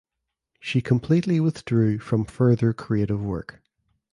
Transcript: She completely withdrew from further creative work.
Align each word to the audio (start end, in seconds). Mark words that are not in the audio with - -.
She 0.59 0.81
completely 0.81 1.39
withdrew 1.39 1.99
from 1.99 2.25
further 2.25 2.73
creative 2.73 3.21
work. 3.21 3.61